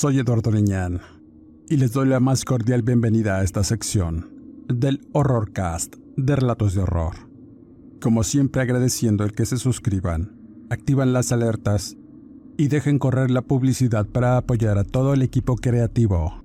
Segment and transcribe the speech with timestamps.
[0.00, 1.00] Soy Eduardo Liñán
[1.68, 4.30] y les doy la más cordial bienvenida a esta sección
[4.68, 7.16] del Horrorcast de Relatos de Horror.
[8.00, 10.38] Como siempre agradeciendo el que se suscriban,
[10.70, 11.96] activan las alertas
[12.56, 16.44] y dejen correr la publicidad para apoyar a todo el equipo creativo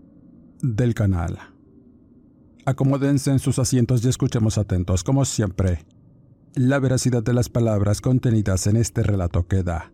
[0.64, 1.38] del canal.
[2.66, 5.86] Acomódense en sus asientos y escuchemos atentos, como siempre.
[6.56, 9.94] La veracidad de las palabras contenidas en este relato queda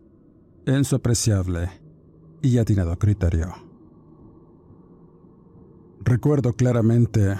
[0.64, 1.79] en su apreciable
[2.42, 3.54] y atinado criterio.
[6.02, 7.36] Recuerdo claramente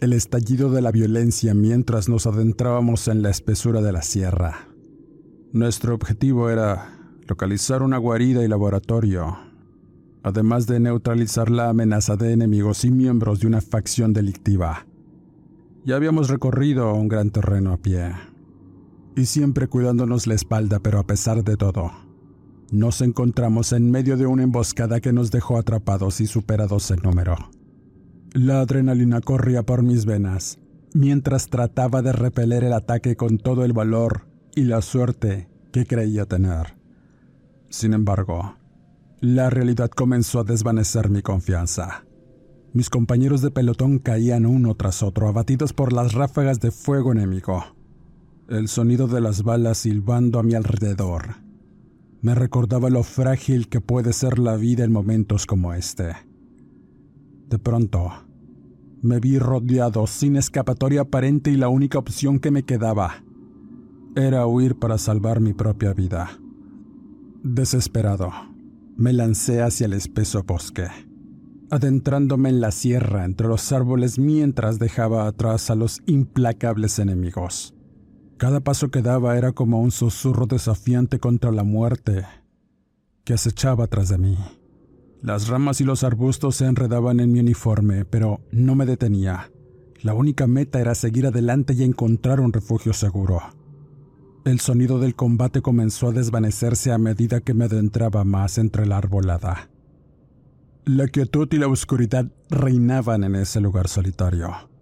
[0.00, 4.68] el estallido de la violencia mientras nos adentrábamos en la espesura de la sierra.
[5.52, 9.38] Nuestro objetivo era localizar una guarida y laboratorio,
[10.22, 14.86] además de neutralizar la amenaza de enemigos y miembros de una facción delictiva.
[15.84, 18.12] Ya habíamos recorrido un gran terreno a pie,
[19.16, 21.92] y siempre cuidándonos la espalda, pero a pesar de todo,
[22.70, 27.36] nos encontramos en medio de una emboscada que nos dejó atrapados y superados en número.
[28.32, 30.58] La adrenalina corría por mis venas,
[30.92, 36.26] mientras trataba de repeler el ataque con todo el valor y la suerte que creía
[36.26, 36.76] tener.
[37.68, 38.56] Sin embargo,
[39.20, 42.04] la realidad comenzó a desvanecer mi confianza.
[42.72, 47.64] Mis compañeros de pelotón caían uno tras otro, abatidos por las ráfagas de fuego enemigo.
[48.48, 51.43] El sonido de las balas silbando a mi alrededor
[52.24, 56.16] me recordaba lo frágil que puede ser la vida en momentos como este.
[57.50, 58.12] De pronto,
[59.02, 63.22] me vi rodeado sin escapatoria aparente y la única opción que me quedaba
[64.16, 66.30] era huir para salvar mi propia vida.
[67.42, 68.30] Desesperado,
[68.96, 70.86] me lancé hacia el espeso bosque,
[71.68, 77.73] adentrándome en la sierra entre los árboles mientras dejaba atrás a los implacables enemigos.
[78.44, 82.26] Cada paso que daba era como un susurro desafiante contra la muerte
[83.24, 84.36] que acechaba tras de mí.
[85.22, 89.50] Las ramas y los arbustos se enredaban en mi uniforme, pero no me detenía.
[90.02, 93.40] La única meta era seguir adelante y encontrar un refugio seguro.
[94.44, 98.98] El sonido del combate comenzó a desvanecerse a medida que me adentraba más entre la
[98.98, 99.70] arbolada.
[100.84, 104.73] La quietud y la oscuridad reinaban en ese lugar solitario.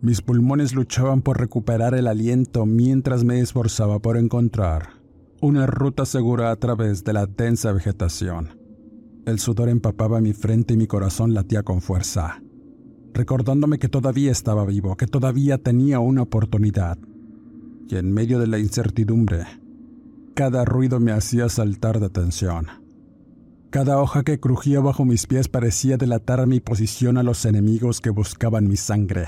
[0.00, 4.96] Mis pulmones luchaban por recuperar el aliento mientras me esforzaba por encontrar
[5.40, 8.58] una ruta segura a través de la densa vegetación.
[9.26, 12.42] El sudor empapaba mi frente y mi corazón latía con fuerza,
[13.12, 16.98] recordándome que todavía estaba vivo, que todavía tenía una oportunidad.
[17.88, 19.44] Y en medio de la incertidumbre,
[20.34, 22.66] cada ruido me hacía saltar de tensión.
[23.70, 28.10] Cada hoja que crujía bajo mis pies parecía delatar mi posición a los enemigos que
[28.10, 29.26] buscaban mi sangre.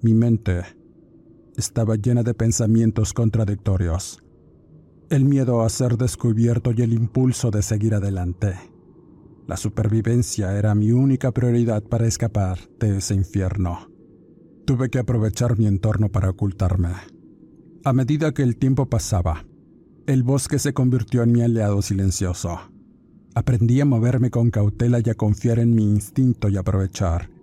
[0.00, 0.62] Mi mente
[1.56, 4.22] estaba llena de pensamientos contradictorios.
[5.10, 8.54] El miedo a ser descubierto y el impulso de seguir adelante.
[9.48, 13.90] La supervivencia era mi única prioridad para escapar de ese infierno.
[14.66, 16.90] Tuve que aprovechar mi entorno para ocultarme.
[17.82, 19.46] A medida que el tiempo pasaba,
[20.06, 22.60] el bosque se convirtió en mi aliado silencioso.
[23.34, 27.36] Aprendí a moverme con cautela y a confiar en mi instinto y aprovechar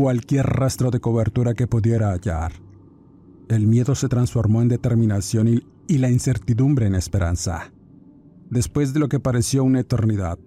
[0.00, 2.52] cualquier rastro de cobertura que pudiera hallar.
[3.50, 7.70] El miedo se transformó en determinación y, y, la incertidumbre en esperanza.
[8.48, 10.38] Después de lo que pareció una eternidad,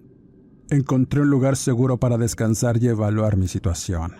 [0.70, 4.14] encontré un lugar seguro para descansar y evaluar mi situación.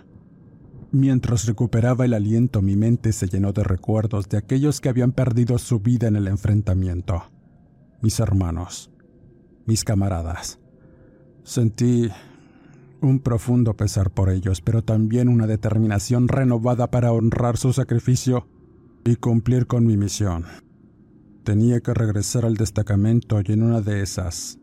[0.93, 5.59] Mientras recuperaba el aliento, mi mente se llenó de recuerdos de aquellos que habían perdido
[5.59, 7.25] su vida en el enfrentamiento.
[8.03, 8.93] Mis hermanos,
[9.67, 10.61] mis camaradas.
[11.43, 12.09] Sentí
[13.05, 18.47] un profundo pesar por ellos, pero también una determinación renovada para honrar su sacrificio
[19.05, 20.45] y cumplir con mi misión.
[21.45, 24.59] Tenía que regresar al destacamento y en una de esas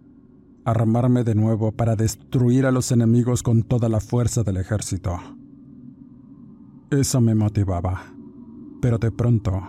[0.66, 5.18] armarme de nuevo para destruir a los enemigos con toda la fuerza del ejército.
[6.92, 8.14] Eso me motivaba,
[8.82, 9.62] pero de pronto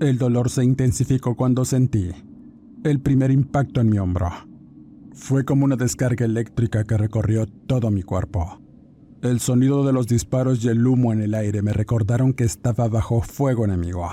[0.00, 2.10] el dolor se intensificó cuando sentí
[2.84, 4.30] el primer impacto en mi hombro.
[5.14, 8.60] Fue como una descarga eléctrica que recorrió todo mi cuerpo.
[9.22, 12.88] El sonido de los disparos y el humo en el aire me recordaron que estaba
[12.88, 14.10] bajo fuego enemigo.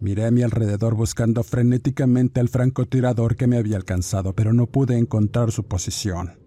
[0.00, 4.96] Miré a mi alrededor buscando frenéticamente al francotirador que me había alcanzado, pero no pude
[4.96, 6.38] encontrar su posición.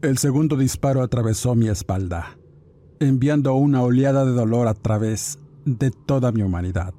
[0.00, 2.38] El segundo disparo atravesó mi espalda,
[3.00, 6.94] enviando una oleada de dolor a través de toda mi humanidad.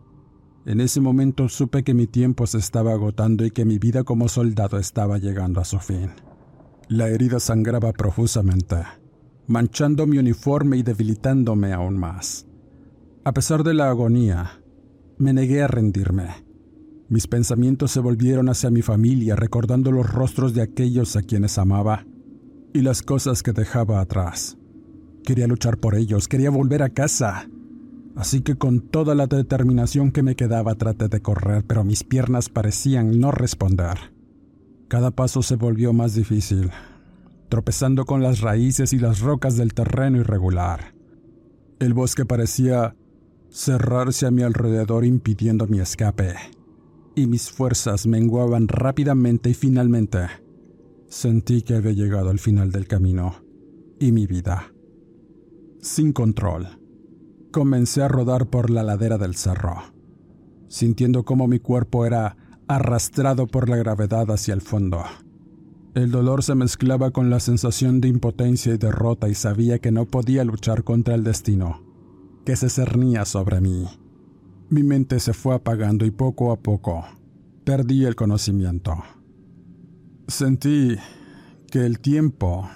[0.65, 4.27] En ese momento supe que mi tiempo se estaba agotando y que mi vida como
[4.27, 6.09] soldado estaba llegando a su fin.
[6.87, 8.77] La herida sangraba profusamente,
[9.45, 12.47] manchando mi uniforme y debilitándome aún más.
[13.23, 14.59] A pesar de la agonía,
[15.19, 16.29] me negué a rendirme.
[17.09, 22.07] Mis pensamientos se volvieron hacia mi familia, recordando los rostros de aquellos a quienes amaba
[22.73, 24.57] y las cosas que dejaba atrás.
[25.23, 27.47] Quería luchar por ellos, quería volver a casa.
[28.15, 32.49] Así que con toda la determinación que me quedaba traté de correr, pero mis piernas
[32.49, 34.13] parecían no responder.
[34.87, 36.71] Cada paso se volvió más difícil,
[37.49, 40.93] tropezando con las raíces y las rocas del terreno irregular.
[41.79, 42.95] El bosque parecía
[43.49, 46.35] cerrarse a mi alrededor impidiendo mi escape,
[47.15, 50.27] y mis fuerzas menguaban rápidamente y finalmente
[51.07, 53.35] sentí que había llegado al final del camino
[53.99, 54.71] y mi vida.
[55.79, 56.67] Sin control,
[57.55, 59.77] comencé a rodar por la ladera del cerro,
[60.67, 62.35] sintiendo cómo mi cuerpo era
[62.67, 65.05] arrastrado por la gravedad hacia el fondo.
[65.93, 70.03] El dolor se mezclaba con la sensación de impotencia y derrota y sabía que no
[70.03, 71.81] podía luchar contra el destino
[72.45, 73.85] que se cernía sobre mí.
[74.69, 77.05] Mi mente se fue apagando y poco a poco
[77.63, 79.01] perdí el conocimiento.
[80.27, 80.97] Sentí
[81.71, 82.69] que el tiempo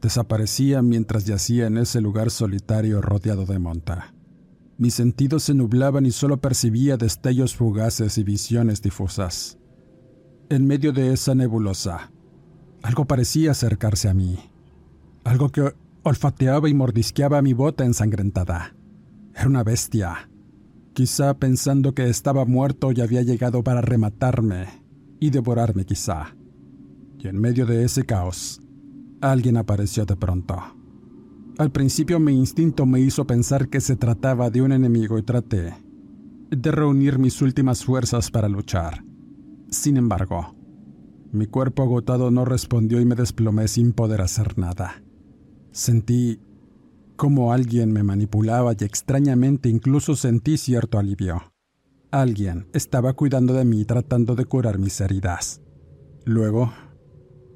[0.00, 4.14] desaparecía mientras yacía en ese lugar solitario rodeado de monta.
[4.76, 9.58] Mis sentidos se nublaban y solo percibía destellos fugaces y visiones difusas.
[10.50, 12.12] En medio de esa nebulosa,
[12.82, 14.38] algo parecía acercarse a mí.
[15.24, 15.72] Algo que
[16.08, 18.74] Olfateaba y mordisqueaba mi bota ensangrentada.
[19.34, 20.30] Era una bestia.
[20.94, 24.68] Quizá pensando que estaba muerto y había llegado para rematarme
[25.20, 26.34] y devorarme quizá.
[27.18, 28.60] Y en medio de ese caos,
[29.20, 30.56] alguien apareció de pronto.
[31.58, 35.74] Al principio mi instinto me hizo pensar que se trataba de un enemigo y traté
[36.50, 39.04] de reunir mis últimas fuerzas para luchar.
[39.70, 40.54] Sin embargo,
[41.32, 45.02] mi cuerpo agotado no respondió y me desplomé sin poder hacer nada.
[45.72, 46.40] Sentí
[47.16, 51.52] como alguien me manipulaba y extrañamente incluso sentí cierto alivio.
[52.10, 55.60] Alguien estaba cuidando de mí tratando de curar mis heridas.
[56.24, 56.72] Luego,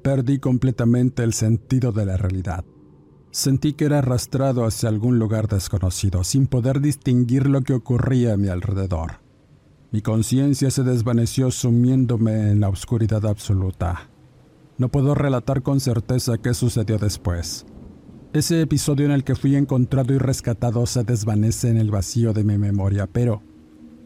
[0.03, 2.63] perdí completamente el sentido de la realidad.
[3.31, 8.37] Sentí que era arrastrado hacia algún lugar desconocido, sin poder distinguir lo que ocurría a
[8.37, 9.23] mi alrededor.
[9.91, 14.09] Mi conciencia se desvaneció sumiéndome en la oscuridad absoluta.
[14.77, 17.65] No puedo relatar con certeza qué sucedió después.
[18.33, 22.43] Ese episodio en el que fui encontrado y rescatado se desvanece en el vacío de
[22.43, 23.41] mi memoria, pero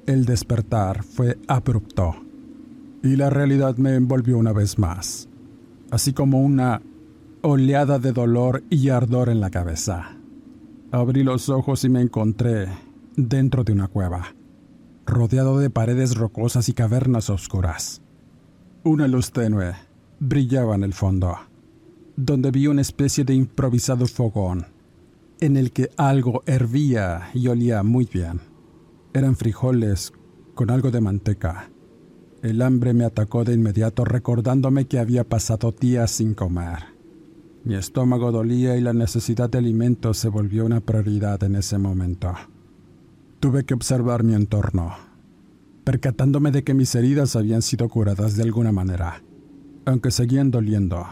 [0.05, 2.15] el despertar fue abrupto
[3.03, 5.29] y la realidad me envolvió una vez más,
[5.91, 6.81] así como una
[7.41, 10.17] oleada de dolor y ardor en la cabeza.
[10.91, 12.67] Abrí los ojos y me encontré
[13.15, 14.35] dentro de una cueva,
[15.05, 18.01] rodeado de paredes rocosas y cavernas oscuras.
[18.83, 19.73] Una luz tenue
[20.19, 21.37] brillaba en el fondo
[22.17, 24.65] donde vi una especie de improvisado fogón,
[25.39, 28.41] en el que algo hervía y olía muy bien.
[29.13, 30.11] Eran frijoles
[30.55, 31.69] con algo de manteca.
[32.43, 36.97] El hambre me atacó de inmediato recordándome que había pasado días sin comer.
[37.63, 42.33] Mi estómago dolía y la necesidad de alimento se volvió una prioridad en ese momento.
[43.39, 44.93] Tuve que observar mi entorno,
[45.83, 49.23] percatándome de que mis heridas habían sido curadas de alguna manera,
[49.85, 51.07] aunque seguían doliendo.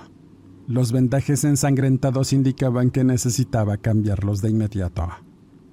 [0.68, 5.10] Los vendajes ensangrentados indicaban que necesitaba cambiarlos de inmediato.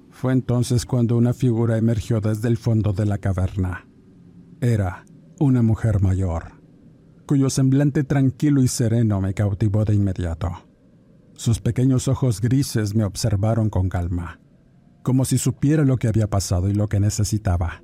[0.09, 3.85] Fue entonces cuando una figura emergió desde el fondo de la caverna.
[4.59, 5.05] Era
[5.43, 6.53] una mujer mayor,
[7.25, 10.49] cuyo semblante tranquilo y sereno me cautivó de inmediato.
[11.33, 14.39] Sus pequeños ojos grises me observaron con calma,
[15.01, 17.83] como si supiera lo que había pasado y lo que necesitaba.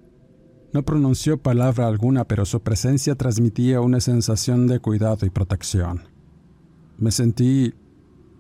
[0.72, 6.08] No pronunció palabra alguna, pero su presencia transmitía una sensación de cuidado y protección.
[6.98, 7.74] Me sentí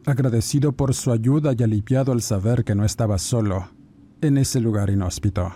[0.05, 3.67] agradecido por su ayuda y aliviado al saber que no estaba solo
[4.21, 5.51] en ese lugar inhóspito.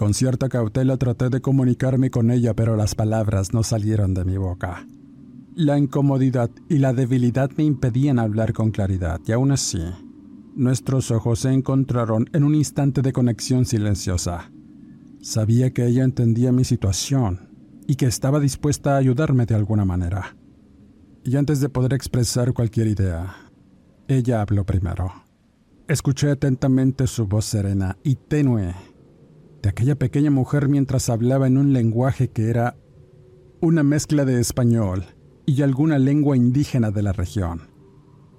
[0.00, 4.38] Con cierta cautela traté de comunicarme con ella, pero las palabras no salieron de mi
[4.38, 4.86] boca.
[5.54, 9.82] La incomodidad y la debilidad me impedían hablar con claridad, y aún así,
[10.56, 14.50] nuestros ojos se encontraron en un instante de conexión silenciosa.
[15.20, 17.50] Sabía que ella entendía mi situación
[17.86, 20.34] y que estaba dispuesta a ayudarme de alguna manera.
[21.24, 23.36] Y antes de poder expresar cualquier idea,
[24.08, 25.12] ella habló primero.
[25.88, 28.74] Escuché atentamente su voz serena y tenue
[29.62, 32.76] de aquella pequeña mujer mientras hablaba en un lenguaje que era
[33.60, 35.04] una mezcla de español
[35.46, 37.62] y alguna lengua indígena de la región.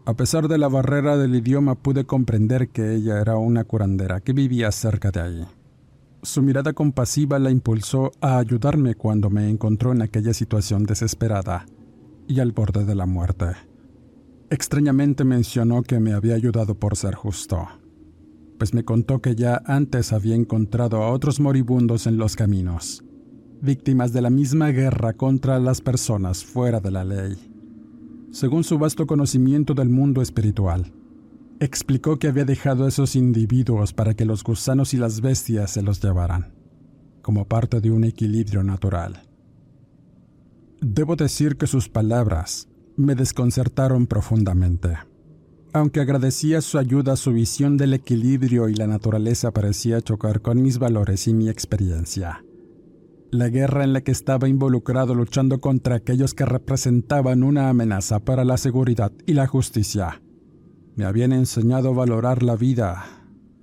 [0.06, 4.34] A pesar de la barrera del idioma pude comprender que ella era una curandera que
[4.34, 5.48] vivía cerca de ahí.
[6.24, 11.66] Su mirada compasiva la impulsó a ayudarme cuando me encontró en aquella situación desesperada
[12.28, 13.48] y al borde de la muerte.
[14.50, 17.68] Extrañamente mencionó que me había ayudado por ser justo,
[18.62, 23.04] pues me contó que ya antes había encontrado a otros moribundos en los caminos,
[23.60, 27.38] víctimas de la misma guerra contra las personas fuera de la ley.
[28.30, 30.94] Según su vasto conocimiento del mundo espiritual,
[31.60, 35.82] explicó que había dejado a esos individuos para que los gusanos y las bestias se
[35.82, 36.54] los llevaran,
[37.24, 39.24] como parte de un equilibrio natural.
[40.82, 45.00] Debo decir que sus palabras me desconcertaron profundamente.
[45.74, 50.80] Aunque agradecía su ayuda, su visión del equilibrio y la naturaleza parecía chocar con mis
[50.80, 52.44] valores y mi experiencia.
[53.32, 58.44] La guerra en la que estaba involucrado luchando contra aquellos que representaban una amenaza para
[58.44, 60.22] la seguridad y la justicia.
[60.98, 63.06] Me habían enseñado a valorar la vida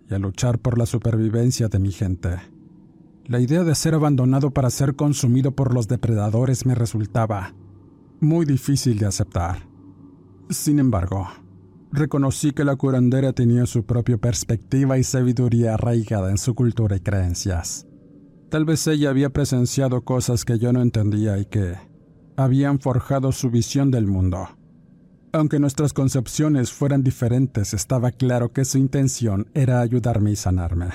[0.09, 2.31] y a luchar por la supervivencia de mi gente.
[3.27, 7.53] La idea de ser abandonado para ser consumido por los depredadores me resultaba
[8.21, 9.69] muy difícil de aceptar.
[10.49, 11.29] Sin embargo,
[11.93, 17.01] reconocí que la curandera tenía su propia perspectiva y sabiduría arraigada en su cultura y
[17.01, 17.87] creencias.
[18.51, 21.77] Tal vez ella había presenciado cosas que yo no entendía y que
[22.37, 24.49] habían forjado su visión del mundo.
[25.33, 30.89] Aunque nuestras concepciones fueran diferentes, estaba claro que su intención era ayudarme y sanarme.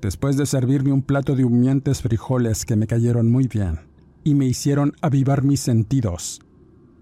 [0.00, 3.80] Después de servirme un plato de humeantes frijoles que me cayeron muy bien,
[4.24, 6.40] y me hicieron avivar mis sentidos.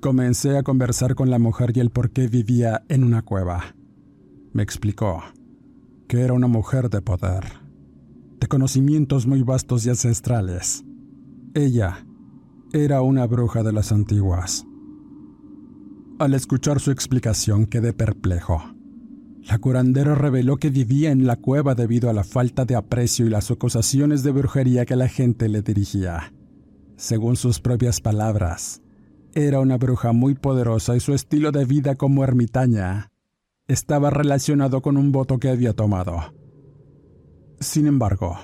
[0.00, 3.74] Comencé a conversar con la mujer y el por qué vivía en una cueva.
[4.52, 5.24] Me explicó
[6.06, 7.44] que era una mujer de poder,
[8.38, 10.84] de conocimientos muy vastos y ancestrales.
[11.52, 12.06] Ella
[12.72, 14.64] era una bruja de las antiguas.
[16.20, 18.62] Al escuchar su explicación quedé perplejo.
[19.48, 23.30] La curandera reveló que vivía en la cueva debido a la falta de aprecio y
[23.30, 26.32] las acusaciones de brujería que la gente le dirigía.
[26.96, 28.80] Según sus propias palabras,
[29.34, 33.10] era una bruja muy poderosa y su estilo de vida como ermitaña
[33.66, 36.34] estaba relacionado con un voto que había tomado.
[37.60, 38.36] Sin embargo,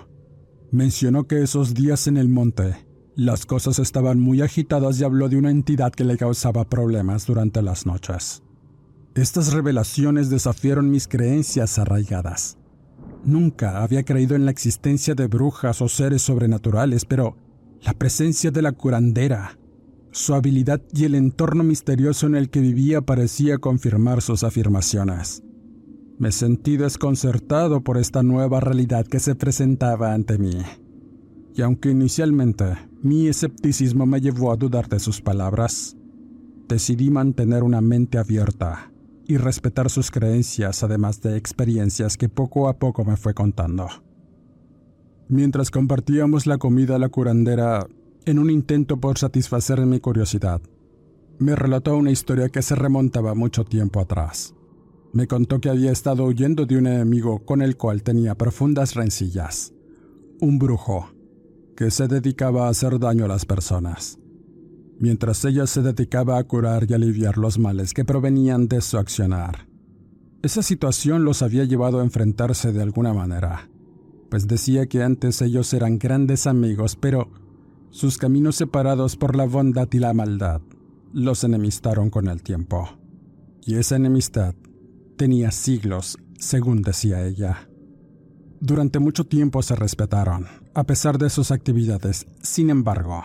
[0.70, 2.76] mencionó que esos días en el monte
[3.16, 7.62] las cosas estaban muy agitadas y habló de una entidad que le causaba problemas durante
[7.62, 8.42] las noches.
[9.14, 12.58] Estas revelaciones desafiaron mis creencias arraigadas.
[13.24, 17.36] Nunca había creído en la existencia de brujas o seres sobrenaturales, pero
[17.82, 19.56] la presencia de la curandera,
[20.14, 25.42] su habilidad y el entorno misterioso en el que vivía parecía confirmar sus afirmaciones.
[26.18, 30.62] Me sentí desconcertado por esta nueva realidad que se presentaba ante mí.
[31.56, 35.96] Y aunque inicialmente mi escepticismo me llevó a dudar de sus palabras,
[36.68, 38.92] decidí mantener una mente abierta
[39.26, 43.88] y respetar sus creencias además de experiencias que poco a poco me fue contando.
[45.28, 47.88] Mientras compartíamos la comida, la curandera,
[48.26, 50.62] en un intento por satisfacer mi curiosidad,
[51.38, 54.54] me relató una historia que se remontaba mucho tiempo atrás.
[55.12, 59.72] Me contó que había estado huyendo de un enemigo con el cual tenía profundas rencillas,
[60.40, 61.10] un brujo,
[61.76, 64.18] que se dedicaba a hacer daño a las personas,
[64.98, 69.68] mientras ella se dedicaba a curar y aliviar los males que provenían de su accionar.
[70.42, 73.68] Esa situación los había llevado a enfrentarse de alguna manera,
[74.30, 77.30] pues decía que antes ellos eran grandes amigos, pero
[77.94, 80.60] sus caminos separados por la bondad y la maldad
[81.12, 82.88] los enemistaron con el tiempo.
[83.62, 84.56] Y esa enemistad
[85.16, 87.68] tenía siglos, según decía ella.
[88.58, 92.26] Durante mucho tiempo se respetaron, a pesar de sus actividades.
[92.42, 93.22] Sin embargo,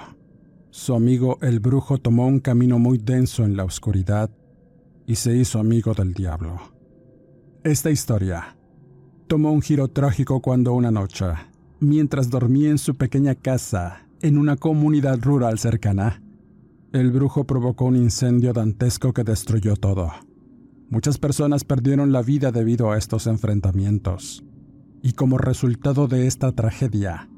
[0.69, 4.29] su amigo el brujo tomó un camino muy denso en la oscuridad
[5.07, 6.61] y se hizo amigo del diablo.
[7.63, 8.55] Esta historia
[9.25, 11.25] tomó un giro trágico cuando una noche,
[11.79, 16.21] mientras dormía en su pequeña casa en una comunidad rural cercana,
[16.91, 20.11] el brujo provocó un incendio dantesco que destruyó todo.
[20.89, 24.43] Muchas personas perdieron la vida debido a estos enfrentamientos.
[25.01, 27.29] Y como resultado de esta tragedia,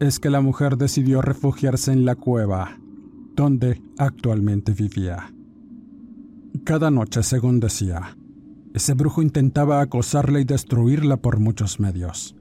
[0.00, 2.78] es que la mujer decidió refugiarse en la cueva
[3.34, 5.32] donde actualmente vivía.
[6.64, 8.16] Cada noche, según decía,
[8.74, 12.36] ese brujo intentaba acosarla y destruirla por muchos medios,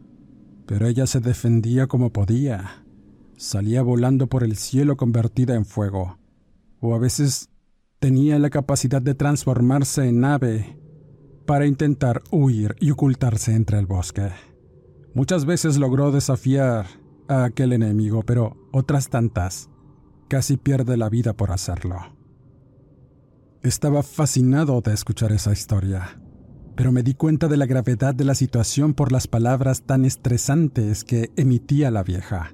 [0.66, 2.83] pero ella se defendía como podía.
[3.38, 6.18] Salía volando por el cielo convertida en fuego,
[6.80, 7.50] o a veces
[8.00, 10.78] tenía la capacidad de transformarse en ave
[11.46, 14.30] para intentar huir y ocultarse entre el bosque.
[15.14, 16.88] Muchas veces logró desafiar
[17.28, 19.70] a aquel enemigo, pero otras tantas
[20.28, 21.98] casi pierde la vida por hacerlo.
[23.62, 26.20] Estaba fascinado de escuchar esa historia,
[26.76, 31.04] pero me di cuenta de la gravedad de la situación por las palabras tan estresantes
[31.04, 32.54] que emitía la vieja,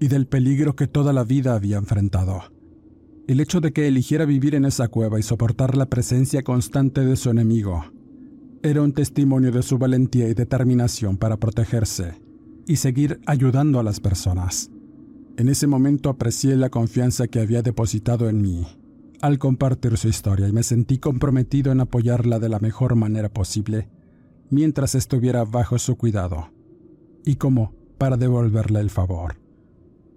[0.00, 2.42] y del peligro que toda la vida había enfrentado.
[3.26, 7.16] El hecho de que eligiera vivir en esa cueva y soportar la presencia constante de
[7.16, 7.84] su enemigo
[8.62, 12.20] era un testimonio de su valentía y determinación para protegerse
[12.66, 14.70] y seguir ayudando a las personas.
[15.36, 18.66] En ese momento aprecié la confianza que había depositado en mí
[19.20, 23.88] al compartir su historia y me sentí comprometido en apoyarla de la mejor manera posible
[24.50, 26.50] mientras estuviera bajo su cuidado
[27.24, 29.36] y como para devolverle el favor.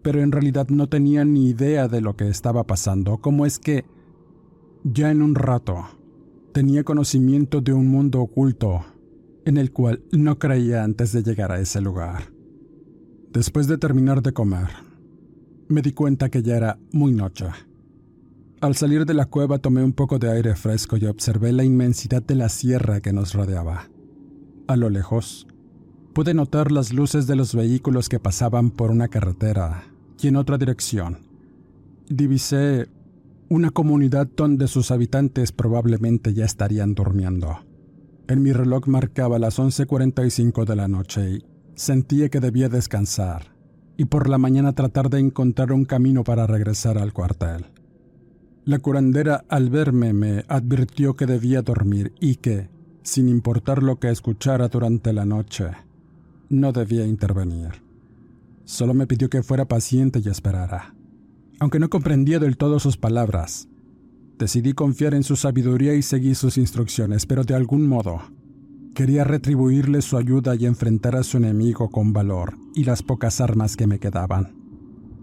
[0.01, 3.85] Pero en realidad no tenía ni idea de lo que estaba pasando, como es que
[4.83, 5.85] ya en un rato
[6.53, 8.83] tenía conocimiento de un mundo oculto
[9.45, 12.31] en el cual no creía antes de llegar a ese lugar.
[13.31, 14.67] Después de terminar de comer,
[15.67, 17.45] me di cuenta que ya era muy noche.
[18.59, 22.21] Al salir de la cueva tomé un poco de aire fresco y observé la inmensidad
[22.21, 23.89] de la sierra que nos rodeaba.
[24.67, 25.47] A lo lejos,
[26.13, 29.83] pude notar las luces de los vehículos que pasaban por una carretera
[30.21, 31.19] y en otra dirección.
[32.09, 32.87] Divisé
[33.49, 37.59] una comunidad donde sus habitantes probablemente ya estarían durmiendo.
[38.27, 43.55] En mi reloj marcaba las 11:45 de la noche y sentía que debía descansar
[43.97, 47.65] y por la mañana tratar de encontrar un camino para regresar al cuartel.
[48.63, 52.69] La curandera al verme me advirtió que debía dormir y que,
[53.03, 55.71] sin importar lo que escuchara durante la noche,
[56.51, 57.81] no debía intervenir.
[58.65, 60.93] Solo me pidió que fuera paciente y esperara.
[61.59, 63.69] Aunque no comprendía del todo sus palabras,
[64.37, 68.21] decidí confiar en su sabiduría y seguí sus instrucciones, pero de algún modo
[68.93, 73.77] quería retribuirle su ayuda y enfrentar a su enemigo con valor y las pocas armas
[73.77, 74.53] que me quedaban.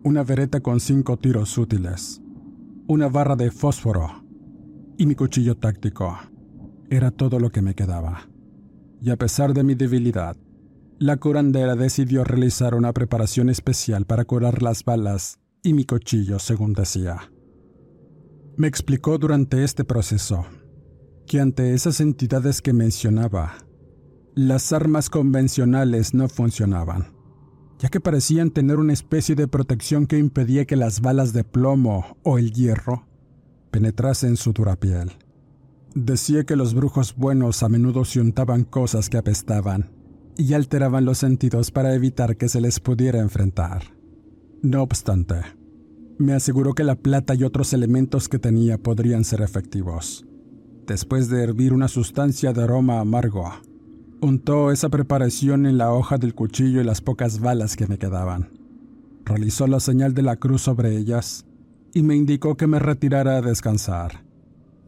[0.03, 2.23] Una vereta con cinco tiros útiles,
[2.87, 4.25] una barra de fósforo
[4.97, 6.17] y mi cuchillo táctico.
[6.89, 8.29] Era todo lo que me quedaba.
[9.03, 10.39] Y a pesar de mi debilidad,
[10.99, 16.73] la curandera decidió realizar una preparación especial para curar las balas y mi cuchillo, según
[16.73, 17.31] decía.
[18.57, 20.45] Me explicó durante este proceso
[21.27, 23.55] que ante esas entidades que mencionaba,
[24.35, 27.13] las armas convencionales no funcionaban,
[27.79, 32.17] ya que parecían tener una especie de protección que impedía que las balas de plomo
[32.25, 33.07] o el hierro
[33.71, 35.13] penetrasen su dura piel.
[35.95, 39.98] Decía que los brujos buenos a menudo se untaban cosas que apestaban
[40.39, 43.83] y alteraban los sentidos para evitar que se les pudiera enfrentar.
[44.63, 45.35] No obstante,
[46.17, 50.25] me aseguró que la plata y otros elementos que tenía podrían ser efectivos.
[50.87, 53.53] Después de hervir una sustancia de aroma amargo,
[54.21, 58.51] untó esa preparación en la hoja del cuchillo y las pocas balas que me quedaban.
[59.25, 61.47] Realizó la señal de la cruz sobre ellas
[61.93, 64.25] y me indicó que me retirara a descansar,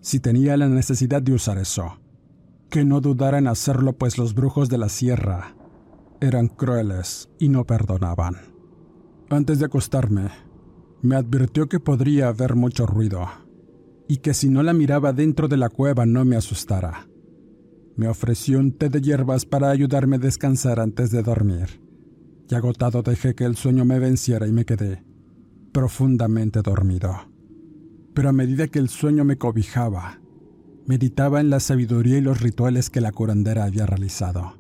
[0.00, 1.99] si tenía la necesidad de usar eso.
[2.70, 5.56] Que no dudara en hacerlo, pues los brujos de la sierra
[6.20, 8.37] eran crueles y no perdonaban.
[9.28, 10.28] Antes de acostarme,
[11.02, 13.26] me advirtió que podría haber mucho ruido
[14.06, 17.09] y que si no la miraba dentro de la cueva no me asustara.
[17.96, 21.80] Me ofreció un té de hierbas para ayudarme a descansar antes de dormir,
[22.48, 25.04] y agotado dejé que el sueño me venciera y me quedé
[25.72, 27.14] profundamente dormido.
[28.14, 30.19] Pero a medida que el sueño me cobijaba,
[30.90, 34.55] meditaba en la sabiduría y los rituales que la curandera había realizado.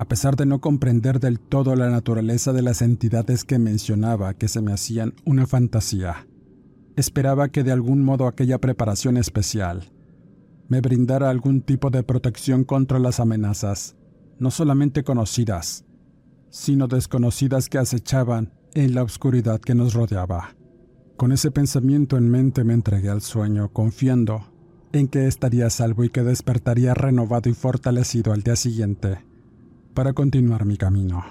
[0.00, 4.48] A pesar de no comprender del todo la naturaleza de las entidades que mencionaba que
[4.48, 6.26] se me hacían una fantasía,
[6.96, 9.92] esperaba que de algún modo aquella preparación especial
[10.66, 13.94] me brindara algún tipo de protección contra las amenazas,
[14.40, 15.84] no solamente conocidas,
[16.50, 20.56] sino desconocidas que acechaban en la oscuridad que nos rodeaba.
[21.16, 24.51] Con ese pensamiento en mente me entregué al sueño, confiando
[24.92, 29.18] en que estaría salvo y que despertaría renovado y fortalecido al día siguiente
[29.94, 31.24] para continuar mi camino.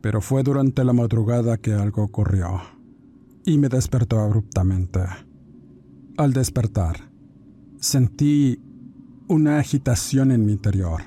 [0.00, 2.60] Pero fue durante la madrugada que algo ocurrió
[3.44, 5.00] y me despertó abruptamente.
[6.16, 7.10] Al despertar,
[7.78, 8.60] sentí
[9.28, 11.02] una agitación en mi interior.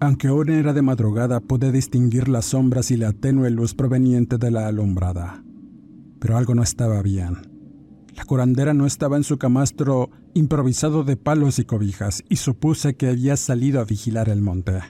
[0.00, 4.50] Aunque aún era de madrugada, pude distinguir las sombras y la tenue luz proveniente de
[4.50, 5.42] la alumbrada.
[6.18, 7.53] Pero algo no estaba bien.
[8.16, 13.08] La curandera no estaba en su camastro improvisado de palos y cobijas y supuse que
[13.08, 14.80] había salido a vigilar el monte.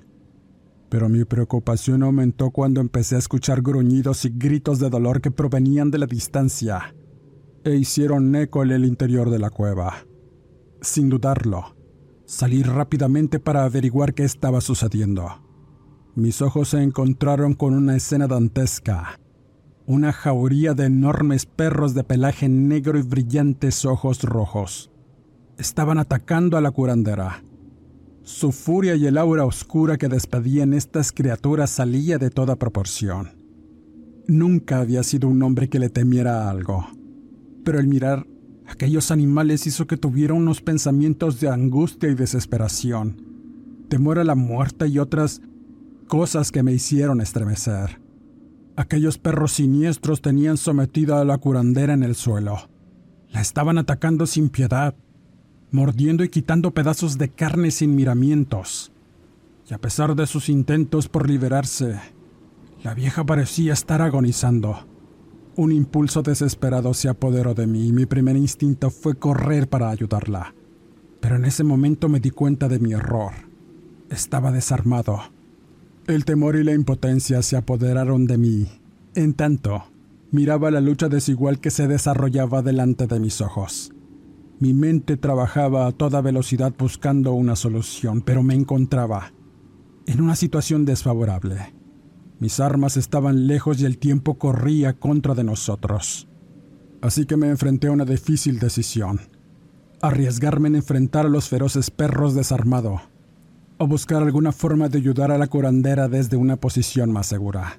[0.90, 5.90] Pero mi preocupación aumentó cuando empecé a escuchar gruñidos y gritos de dolor que provenían
[5.90, 6.94] de la distancia
[7.64, 10.06] e hicieron eco en el interior de la cueva.
[10.82, 11.76] Sin dudarlo,
[12.26, 15.42] salí rápidamente para averiguar qué estaba sucediendo.
[16.14, 19.18] Mis ojos se encontraron con una escena dantesca
[19.86, 24.90] una jauría de enormes perros de pelaje negro y brillantes ojos rojos.
[25.58, 27.42] Estaban atacando a la curandera.
[28.22, 33.32] Su furia y el aura oscura que despedían estas criaturas salía de toda proporción.
[34.26, 36.86] Nunca había sido un hombre que le temiera algo,
[37.62, 38.26] pero el mirar
[38.66, 43.20] aquellos animales hizo que tuviera unos pensamientos de angustia y desesperación,
[43.90, 45.42] temor a la muerte y otras
[46.08, 48.03] cosas que me hicieron estremecer.
[48.76, 52.68] Aquellos perros siniestros tenían sometida a la curandera en el suelo.
[53.30, 54.96] La estaban atacando sin piedad,
[55.70, 58.92] mordiendo y quitando pedazos de carne sin miramientos.
[59.70, 62.00] Y a pesar de sus intentos por liberarse,
[62.82, 64.87] la vieja parecía estar agonizando.
[65.56, 70.52] Un impulso desesperado se apoderó de mí y mi primer instinto fue correr para ayudarla.
[71.20, 73.32] Pero en ese momento me di cuenta de mi error.
[74.10, 75.33] Estaba desarmado
[76.06, 78.68] el temor y la impotencia se apoderaron de mí.
[79.14, 79.84] En tanto,
[80.30, 83.92] miraba la lucha desigual que se desarrollaba delante de mis ojos.
[84.60, 89.32] Mi mente trabajaba a toda velocidad buscando una solución, pero me encontraba
[90.06, 91.74] en una situación desfavorable.
[92.38, 96.28] Mis armas estaban lejos y el tiempo corría contra de nosotros.
[97.00, 99.20] Así que me enfrenté a una difícil decisión.
[100.02, 103.00] Arriesgarme en enfrentar a los feroces perros desarmado
[103.78, 107.78] o buscar alguna forma de ayudar a la curandera desde una posición más segura.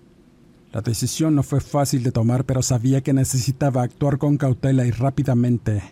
[0.71, 4.91] La decisión no fue fácil de tomar, pero sabía que necesitaba actuar con cautela y
[4.91, 5.83] rápidamente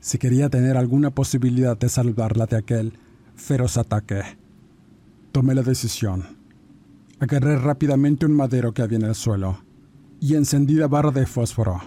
[0.00, 2.92] si quería tener alguna posibilidad de salvarla de aquel
[3.34, 4.22] feroz ataque.
[5.32, 6.38] Tomé la decisión.
[7.18, 9.58] Agarré rápidamente un madero que había en el suelo
[10.20, 11.80] y encendí la barra de fósforo.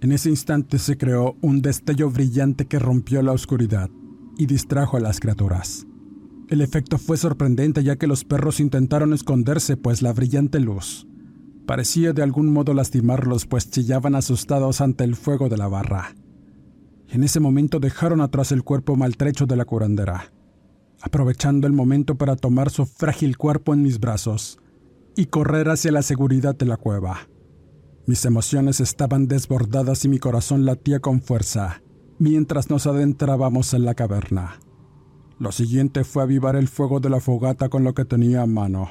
[0.00, 3.90] En ese instante se creó un destello brillante que rompió la oscuridad
[4.38, 5.86] y distrajo a las criaturas.
[6.50, 11.06] El efecto fue sorprendente ya que los perros intentaron esconderse, pues la brillante luz
[11.70, 16.16] parecía de algún modo lastimarlos, pues chillaban asustados ante el fuego de la barra.
[17.08, 20.32] En ese momento dejaron atrás el cuerpo maltrecho de la curandera,
[21.00, 24.58] aprovechando el momento para tomar su frágil cuerpo en mis brazos
[25.14, 27.28] y correr hacia la seguridad de la cueva.
[28.04, 31.82] Mis emociones estaban desbordadas y mi corazón latía con fuerza
[32.18, 34.58] mientras nos adentrábamos en la caverna.
[35.40, 38.90] Lo siguiente fue avivar el fuego de la fogata con lo que tenía a mano,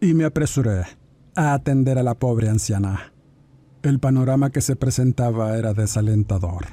[0.00, 0.84] y me apresuré
[1.34, 3.12] a atender a la pobre anciana.
[3.82, 6.64] El panorama que se presentaba era desalentador.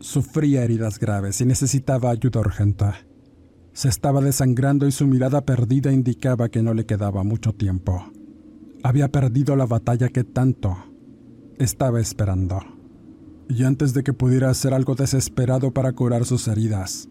[0.00, 2.86] Sufría heridas graves y necesitaba ayuda urgente.
[3.74, 8.10] Se estaba desangrando y su mirada perdida indicaba que no le quedaba mucho tiempo.
[8.82, 10.76] Había perdido la batalla que tanto
[11.58, 12.58] estaba esperando.
[13.48, 17.08] Y antes de que pudiera hacer algo desesperado para curar sus heridas,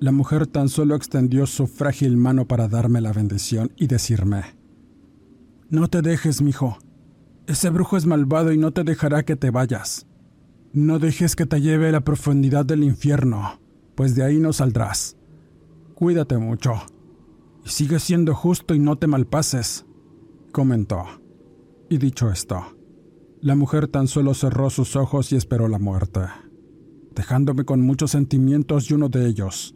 [0.00, 4.56] la mujer tan solo extendió su frágil mano para darme la bendición y decirme:
[5.68, 6.78] No te dejes, mijo.
[7.46, 10.06] Ese brujo es malvado y no te dejará que te vayas.
[10.72, 13.60] No dejes que te lleve a la profundidad del infierno,
[13.94, 15.18] pues de ahí no saldrás.
[15.94, 16.74] Cuídate mucho.
[17.66, 19.84] Y sigue siendo justo y no te malpases,
[20.50, 21.04] comentó.
[21.90, 22.76] Y dicho esto,
[23.42, 26.20] la mujer tan solo cerró sus ojos y esperó la muerte,
[27.14, 29.74] dejándome con muchos sentimientos y uno de ellos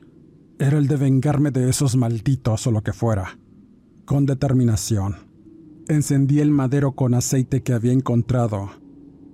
[0.58, 3.38] era el de vengarme de esos malditos o lo que fuera.
[4.04, 5.16] Con determinación,
[5.88, 8.70] encendí el madero con aceite que había encontrado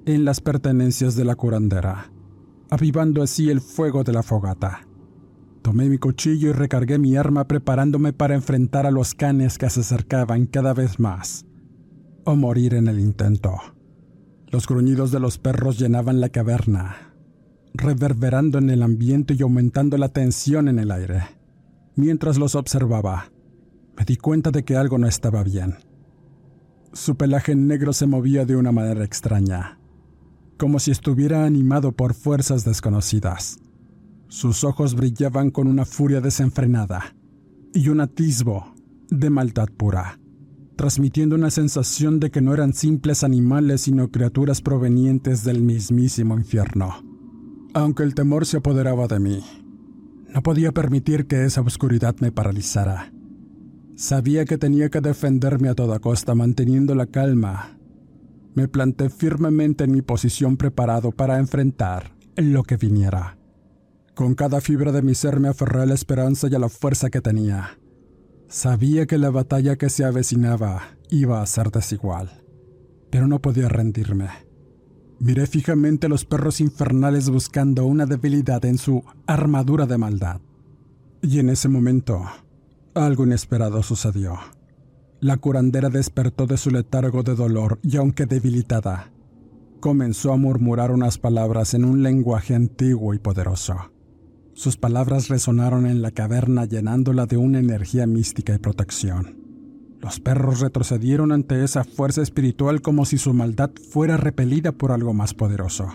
[0.07, 2.11] en las pertenencias de la curandera,
[2.71, 4.87] avivando así el fuego de la fogata.
[5.63, 9.81] Tomé mi cuchillo y recargué mi arma preparándome para enfrentar a los canes que se
[9.81, 11.45] acercaban cada vez más,
[12.25, 13.57] o morir en el intento.
[14.49, 17.10] Los gruñidos de los perros llenaban la caverna,
[17.75, 21.23] reverberando en el ambiente y aumentando la tensión en el aire.
[21.97, 23.31] Mientras los observaba,
[23.97, 25.77] me di cuenta de que algo no estaba bien.
[26.93, 29.79] Su pelaje negro se movía de una manera extraña,
[30.57, 33.59] como si estuviera animado por fuerzas desconocidas.
[34.29, 37.15] Sus ojos brillaban con una furia desenfrenada
[37.75, 38.75] y un atisbo
[39.09, 40.19] de maldad pura,
[40.77, 47.10] transmitiendo una sensación de que no eran simples animales sino criaturas provenientes del mismísimo infierno
[47.75, 49.45] aunque el temor se apoderaba de mí.
[50.33, 53.13] No podía permitir que esa oscuridad me paralizara.
[53.97, 57.77] Sabía que tenía que defenderme a toda costa manteniendo la calma
[58.55, 63.37] Me planté firmemente en mi posición preparado para enfrentar lo que viniera.
[64.15, 67.11] Con cada fibra de mi ser me aferré a la esperanza y a la fuerza
[67.11, 67.79] que tenía.
[68.49, 72.43] Sabía que la batalla que se avecinaba iba a ser desigual,
[73.11, 74.50] pero no podía rendirme.
[75.21, 80.41] Miré fijamente a los perros infernales buscando una debilidad en su armadura de maldad.
[81.21, 82.25] Y en ese momento,
[82.95, 84.39] algo inesperado sucedió.
[85.21, 89.13] La curandera despertó de su letargo de dolor y aunque debilitada,
[89.81, 93.77] comenzó a murmurar unas palabras en un lenguaje antiguo y poderoso.
[94.55, 99.40] Sus palabras resonaron en la caverna llenándola de una energía mística y protección.
[100.01, 105.13] Los perros retrocedieron ante esa fuerza espiritual como si su maldad fuera repelida por algo
[105.13, 105.89] más poderoso.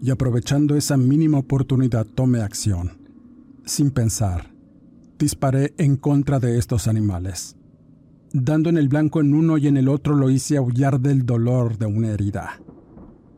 [0.00, 2.98] Y aprovechando esa mínima oportunidad tomé acción.
[3.64, 4.52] Sin pensar,
[5.18, 7.56] disparé en contra de estos animales
[8.34, 11.78] dando en el blanco en uno y en el otro lo hice aullar del dolor
[11.78, 12.60] de una herida.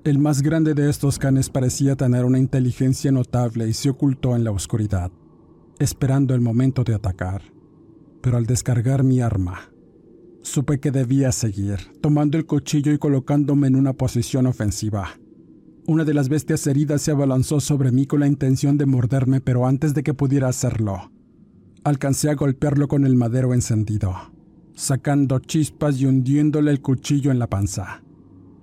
[0.05, 4.43] El más grande de estos canes parecía tener una inteligencia notable y se ocultó en
[4.43, 5.13] la oscuridad,
[5.79, 7.43] esperando el momento de atacar.
[8.23, 9.71] Pero al descargar mi arma,
[10.47, 15.19] supe que debía seguir, tomando el cuchillo y colocándome en una posición ofensiva.
[15.87, 19.67] Una de las bestias heridas se abalanzó sobre mí con la intención de morderme, pero
[19.67, 21.11] antes de que pudiera hacerlo,
[21.85, 24.15] alcancé a golpearlo con el madero encendido
[24.77, 28.03] sacando chispas y hundiéndole el cuchillo en la panza.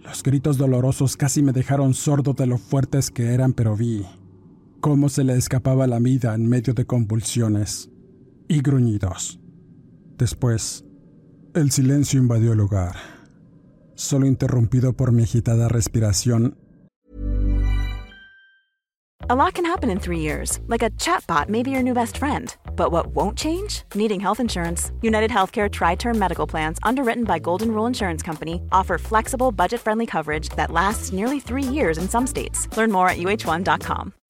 [0.04, 4.06] Los gritos dolorosos casi me dejaron sordo de lo fuertes que eran, pero vi
[4.80, 7.90] cómo se le escapaba la vida en medio de convulsiones
[8.48, 9.40] y gruñidos.
[10.18, 10.86] Después,
[11.54, 12.96] el silencio invadió el lugar,
[13.96, 16.56] solo interrumpido por mi agitada respiración.
[19.30, 22.18] A lot can happen in three years, like a chatbot may be your new best
[22.18, 22.54] friend.
[22.76, 23.84] But what won't change?
[23.96, 24.92] Needing health insurance.
[25.02, 29.80] United Healthcare Tri Term Medical Plans, underwritten by Golden Rule Insurance Company, offer flexible, budget
[29.80, 32.68] friendly coverage that lasts nearly three years in some states.
[32.76, 34.14] Learn more at uh1.com.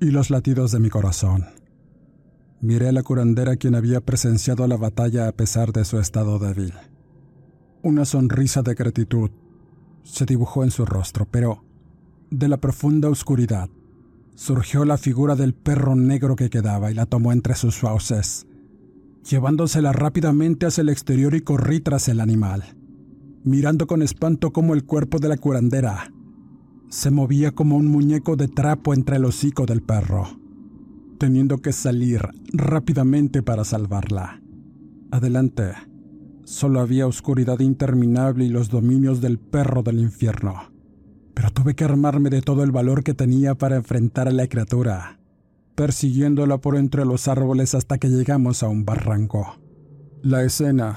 [0.00, 1.46] Y los latidos de mi corazón.
[2.60, 6.74] Miré a la curandera quien había presenciado la batalla a pesar de su estado débil.
[7.82, 9.30] Una sonrisa de gratitud
[10.02, 11.64] se dibujó en su rostro, pero
[12.30, 13.68] de la profunda oscuridad
[14.34, 18.46] surgió la figura del perro negro que quedaba y la tomó entre sus fauces,
[19.28, 22.78] llevándosela rápidamente hacia el exterior y corrí tras el animal
[23.44, 26.12] mirando con espanto cómo el cuerpo de la curandera
[26.88, 30.38] se movía como un muñeco de trapo entre el hocico del perro,
[31.18, 32.22] teniendo que salir
[32.52, 34.40] rápidamente para salvarla.
[35.10, 35.72] Adelante,
[36.44, 40.72] solo había oscuridad interminable y los dominios del perro del infierno.
[41.34, 45.20] Pero tuve que armarme de todo el valor que tenía para enfrentar a la criatura,
[45.74, 49.58] persiguiéndola por entre los árboles hasta que llegamos a un barranco.
[50.22, 50.96] La escena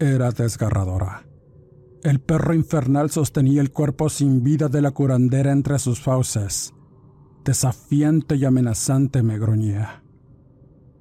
[0.00, 1.29] era desgarradora.
[2.02, 6.72] El perro infernal sostenía el cuerpo sin vida de la curandera entre sus fauces.
[7.44, 10.02] Desafiante y amenazante me gruñía.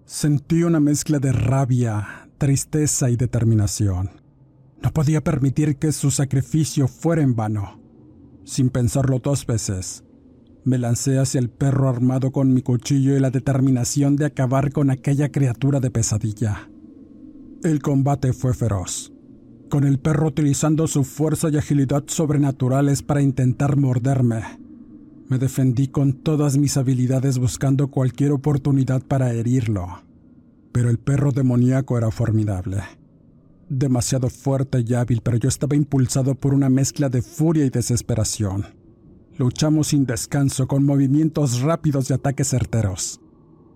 [0.06, 4.10] Sentí una mezcla de rabia, tristeza y determinación.
[4.82, 7.80] No podía permitir que su sacrificio fuera en vano.
[8.44, 10.04] Sin pensarlo dos veces,
[10.66, 14.90] me lancé hacia el perro armado con mi cuchillo y la determinación de acabar con
[14.90, 16.70] aquella criatura de pesadilla.
[17.64, 19.14] El combate fue feroz
[19.70, 24.42] con el perro utilizando su fuerza y agilidad sobrenaturales para intentar morderme.
[25.30, 30.02] Me defendí con todas mis habilidades buscando cualquier oportunidad para herirlo.
[30.72, 32.82] Pero el perro demoníaco era formidable.
[33.70, 38.66] Demasiado fuerte y hábil, pero yo estaba impulsado por una mezcla de furia y desesperación.
[39.38, 43.22] Luchamos sin descanso con movimientos rápidos y ataques certeros.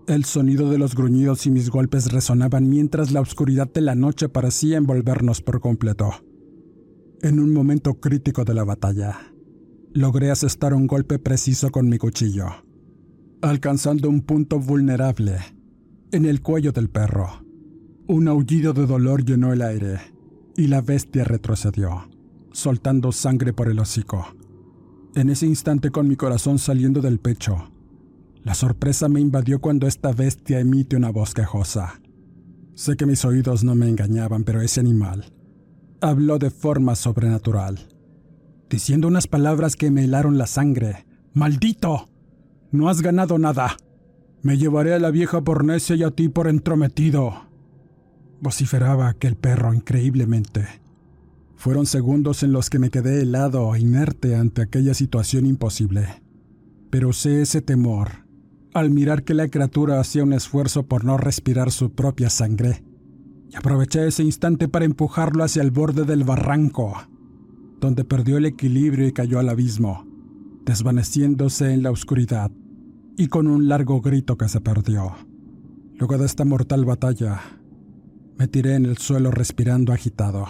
[0.06, 4.28] El sonido de los gruñidos y mis golpes resonaban mientras la oscuridad de la noche
[4.28, 6.10] parecía envolvernos por completo.
[7.22, 9.32] En un momento crítico de la batalla,
[9.94, 12.48] logré asestar un golpe preciso con mi cuchillo,
[13.40, 15.38] alcanzando un punto vulnerable
[16.12, 17.42] en el cuello del perro.
[18.06, 20.00] Un aullido de dolor llenó el aire
[20.54, 22.10] y la bestia retrocedió,
[22.52, 24.26] soltando sangre por el hocico.
[25.14, 27.70] En ese instante con mi corazón saliendo del pecho,
[28.44, 32.00] la sorpresa me invadió cuando esta bestia emite una voz quejosa.
[32.74, 35.32] Sé que mis oídos no me engañaban, pero ese animal
[36.02, 37.88] habló de forma sobrenatural,
[38.68, 41.06] diciendo unas palabras que me helaron la sangre.
[41.32, 42.10] ¡Maldito!
[42.70, 43.76] No has ganado nada.
[44.42, 47.46] Me llevaré a la vieja por necia y a ti por entrometido.
[48.40, 50.66] Vociferaba aquel perro increíblemente.
[51.56, 56.22] Fueron segundos en los que me quedé helado e inerte ante aquella situación imposible.
[56.90, 58.23] Pero usé ese temor
[58.74, 62.84] al mirar que la criatura hacía un esfuerzo por no respirar su propia sangre,
[63.48, 66.92] y aproveché ese instante para empujarlo hacia el borde del barranco,
[67.80, 70.06] donde perdió el equilibrio y cayó al abismo,
[70.66, 72.50] desvaneciéndose en la oscuridad
[73.16, 75.14] y con un largo grito que se perdió.
[75.94, 77.40] Luego de esta mortal batalla,
[78.36, 80.46] me tiré en el suelo respirando agitado,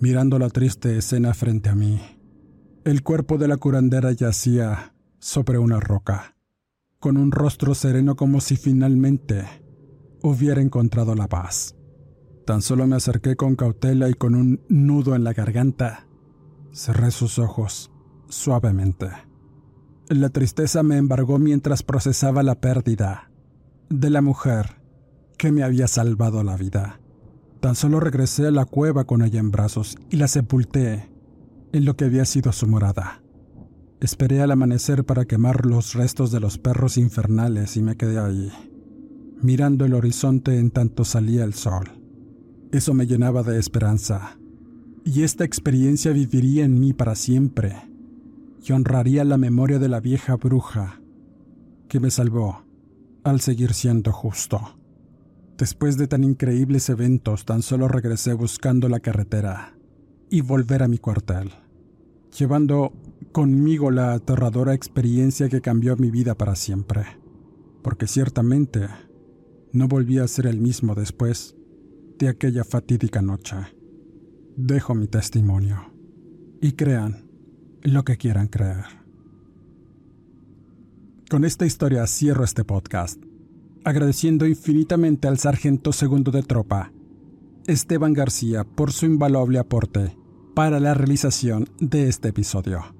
[0.00, 2.00] mirando la triste escena frente a mí.
[2.84, 6.33] El cuerpo de la curandera yacía sobre una roca
[7.04, 9.44] con un rostro sereno como si finalmente
[10.22, 11.76] hubiera encontrado la paz.
[12.46, 16.06] Tan solo me acerqué con cautela y con un nudo en la garganta.
[16.72, 17.92] Cerré sus ojos
[18.30, 19.08] suavemente.
[20.08, 23.30] La tristeza me embargó mientras procesaba la pérdida
[23.90, 24.80] de la mujer
[25.36, 27.00] que me había salvado la vida.
[27.60, 31.12] Tan solo regresé a la cueva con ella en brazos y la sepulté
[31.74, 33.23] en lo que había sido su morada.
[34.00, 38.52] Esperé al amanecer para quemar los restos de los perros infernales y me quedé allí,
[39.40, 41.84] mirando el horizonte en tanto salía el sol.
[42.72, 44.36] Eso me llenaba de esperanza,
[45.04, 47.76] y esta experiencia viviría en mí para siempre,
[48.66, 51.00] y honraría la memoria de la vieja bruja
[51.88, 52.64] que me salvó
[53.22, 54.60] al seguir siendo justo.
[55.56, 59.74] Después de tan increíbles eventos, tan solo regresé buscando la carretera
[60.30, 61.50] y volver a mi cuartel,
[62.36, 62.92] llevando
[63.32, 67.04] conmigo la aterradora experiencia que cambió mi vida para siempre,
[67.82, 68.88] porque ciertamente
[69.72, 71.56] no volví a ser el mismo después
[72.18, 73.56] de aquella fatídica noche.
[74.56, 75.92] Dejo mi testimonio
[76.60, 77.28] y crean
[77.82, 78.84] lo que quieran creer.
[81.28, 83.22] Con esta historia cierro este podcast,
[83.84, 86.92] agradeciendo infinitamente al sargento segundo de tropa,
[87.66, 90.16] Esteban García, por su invaluable aporte
[90.54, 92.94] para la realización de este episodio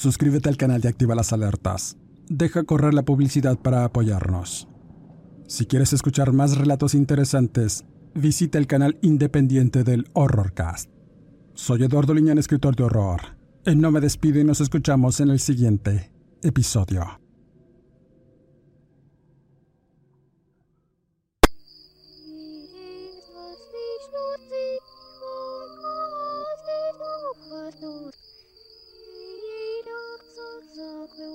[0.00, 1.98] suscríbete al canal y activa las alertas.
[2.28, 4.66] Deja correr la publicidad para apoyarnos.
[5.46, 7.84] Si quieres escuchar más relatos interesantes,
[8.14, 10.88] visita el canal independiente del Horrorcast.
[11.52, 13.20] Soy Eduardo Liñán, escritor de horror.
[13.66, 16.10] No me despido y nos escuchamos en el siguiente
[16.42, 17.19] episodio.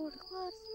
[0.06, 0.75] Lord loves